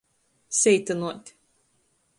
[0.59, 1.23] Seitynuot.